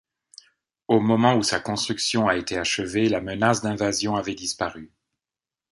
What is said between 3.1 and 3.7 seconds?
menace